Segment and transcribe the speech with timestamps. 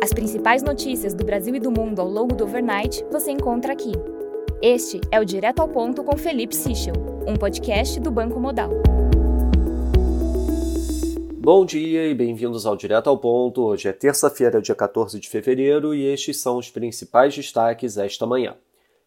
[0.00, 3.90] As principais notícias do Brasil e do mundo ao longo do overnight você encontra aqui.
[4.62, 6.94] Este é o Direto ao Ponto com Felipe Sichel,
[7.26, 8.70] um podcast do Banco Modal.
[11.36, 13.62] Bom dia e bem-vindos ao Direto ao Ponto.
[13.62, 18.54] Hoje é terça-feira, dia 14 de fevereiro, e estes são os principais destaques esta manhã.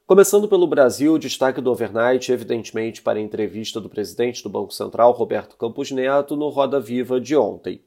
[0.05, 5.13] Começando pelo Brasil, destaque do overnight, evidentemente, para a entrevista do presidente do Banco Central,
[5.13, 7.81] Roberto Campos Neto, no Roda Viva de ontem.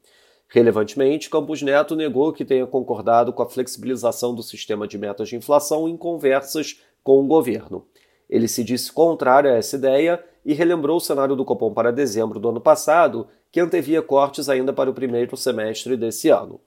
[0.47, 5.35] Relevantemente, Campos Neto negou que tenha concordado com a flexibilização do sistema de metas de
[5.35, 7.85] inflação em conversas com o governo.
[8.29, 12.39] Ele se disse contrário a essa ideia e relembrou o cenário do Copom para dezembro
[12.39, 16.59] do ano passado, que antevia cortes ainda para o primeiro semestre desse ano.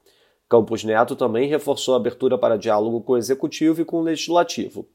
[0.49, 4.87] Campos Neto também reforçou a abertura para diálogo com o executivo e com o legislativo.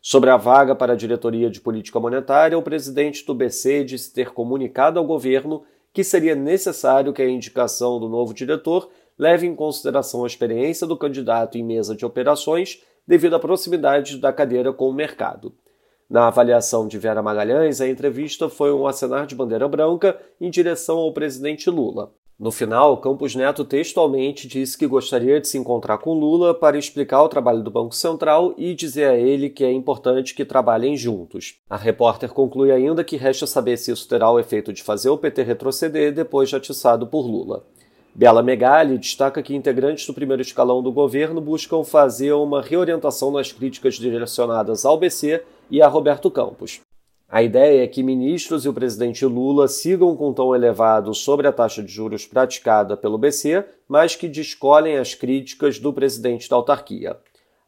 [0.00, 4.30] Sobre a vaga para a diretoria de política monetária, o presidente do BC disse ter
[4.30, 5.64] comunicado ao governo
[5.98, 10.96] que seria necessário que a indicação do novo diretor leve em consideração a experiência do
[10.96, 15.52] candidato em mesa de operações devido à proximidade da cadeira com o mercado.
[16.08, 20.98] Na avaliação de Vera Magalhães, a entrevista foi um acenar de bandeira branca em direção
[20.98, 22.12] ao presidente Lula.
[22.38, 27.20] No final, Campos Neto textualmente disse que gostaria de se encontrar com Lula para explicar
[27.24, 31.56] o trabalho do Banco Central e dizer a ele que é importante que trabalhem juntos.
[31.68, 35.18] A repórter conclui ainda que resta saber se isso terá o efeito de fazer o
[35.18, 37.64] PT retroceder depois de atiçado por Lula.
[38.14, 43.50] Bela Megali destaca que integrantes do primeiro escalão do governo buscam fazer uma reorientação nas
[43.50, 46.80] críticas direcionadas ao BC e a Roberto Campos.
[47.30, 51.52] A ideia é que ministros e o presidente Lula sigam com tom elevado sobre a
[51.52, 57.18] taxa de juros praticada pelo BC, mas que descolhem as críticas do presidente da autarquia.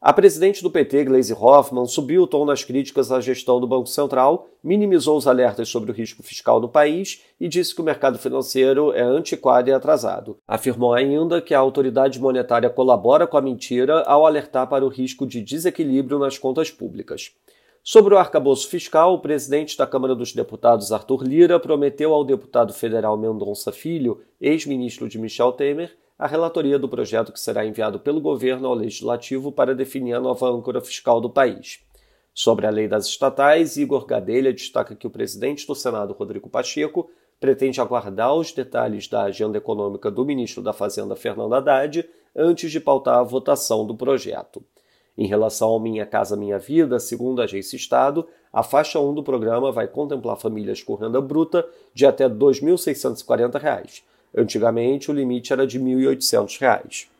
[0.01, 3.85] A presidente do PT, Gleisi Hoffmann, subiu o tom nas críticas à gestão do Banco
[3.85, 8.17] Central, minimizou os alertas sobre o risco fiscal no país e disse que o mercado
[8.17, 10.39] financeiro é antiquado e atrasado.
[10.47, 15.27] Afirmou ainda que a autoridade monetária colabora com a mentira ao alertar para o risco
[15.27, 17.31] de desequilíbrio nas contas públicas.
[17.83, 22.73] Sobre o arcabouço fiscal, o presidente da Câmara dos Deputados, Arthur Lira, prometeu ao deputado
[22.73, 28.21] federal Mendonça Filho, ex-ministro de Michel Temer, a relatoria do projeto que será enviado pelo
[28.21, 31.79] governo ao legislativo para definir a nova âncora fiscal do país.
[32.35, 37.09] Sobre a lei das estatais, Igor Gadelha destaca que o presidente do Senado, Rodrigo Pacheco,
[37.39, 42.79] pretende aguardar os detalhes da agenda econômica do ministro da Fazenda, Fernando Haddad, antes de
[42.79, 44.63] pautar a votação do projeto.
[45.21, 49.21] Em relação ao Minha Casa Minha Vida, segundo a Agência Estado, a faixa 1 do
[49.21, 54.01] programa vai contemplar famílias com renda bruta de até R$ 2.640.
[54.35, 57.10] Antigamente, o limite era de R$ 1.800.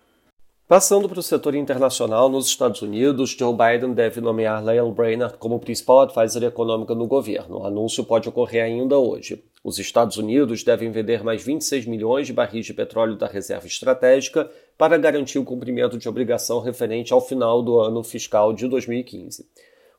[0.72, 5.60] Passando para o setor internacional, nos Estados Unidos, Joe Biden deve nomear Lael Brainerd como
[5.60, 7.60] principal advisor econômica no governo.
[7.60, 9.44] O anúncio pode ocorrer ainda hoje.
[9.66, 14.50] Os Estados Unidos devem vender mais 26 milhões de barris de petróleo da reserva estratégica
[14.78, 19.46] para garantir o cumprimento de obrigação referente ao final do ano fiscal de 2015.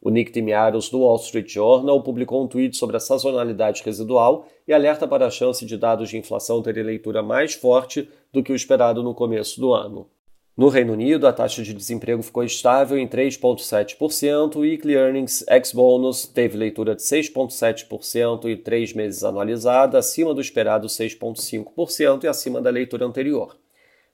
[0.01, 4.73] O Nick Timiaros, do Wall Street Journal, publicou um tweet sobre a sazonalidade residual e
[4.73, 8.57] alerta para a chance de dados de inflação terem leitura mais forte do que o
[8.57, 10.09] esperado no começo do ano.
[10.55, 16.27] No Reino Unido, a taxa de desemprego ficou estável em 3,7%, o Weekly Earnings ex-bônus
[16.27, 22.69] teve leitura de 6,7% e três meses anualizada, acima do esperado 6,5% e acima da
[22.69, 23.57] leitura anterior.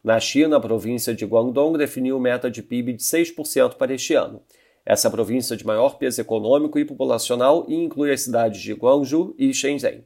[0.03, 4.41] Na China, a província de Guangdong definiu meta de PIB de 6% para este ano.
[4.87, 9.53] Essa província de maior peso econômico e populacional e inclui as cidades de Guangzhou e
[9.53, 10.05] Shenzhen.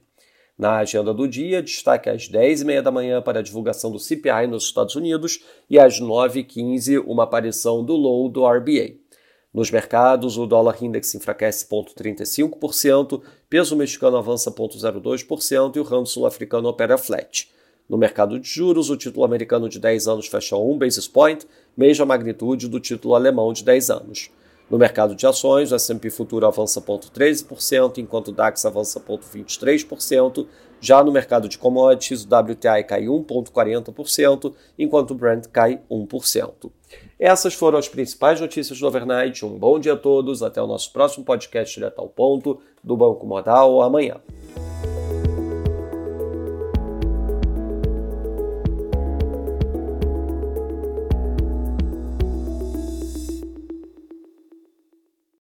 [0.59, 4.65] Na agenda do dia, destaque às 10h30 da manhã para a divulgação do CPI nos
[4.65, 8.97] Estados Unidos e às 9h15 uma aparição do low do RBA.
[9.53, 13.21] Nos mercados, o dólar index enfraquece 0,35%,
[13.51, 17.51] peso mexicano avança 0,02% e o ramo sul-africano opera flat.
[17.89, 21.47] No mercado de juros, o título americano de 10 anos fecha 1 basis point,
[21.77, 24.31] mesma magnitude do título alemão de 10 anos.
[24.73, 30.47] No mercado de ações, o S&P Futuro avança 0,13%, enquanto o DAX avança 0,23%.
[30.81, 36.71] Já no mercado de commodities, o WTI cai 1,40%, enquanto o Brent cai 1%.
[37.21, 39.45] Essas foram as principais notícias do overnight.
[39.45, 40.43] Um bom dia a todos.
[40.43, 44.23] Até o nosso próximo podcast direto ao ponto do Banco Modal amanhã.